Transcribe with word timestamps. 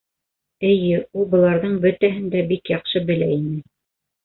Эйе, 0.69 1.01
ул 1.23 1.27
быларҙың 1.35 1.77
бөтәһен 1.85 2.33
дә 2.37 2.43
бик 2.55 2.75
яҡшы 2.77 3.05
белә 3.13 3.31
ине. 3.39 3.57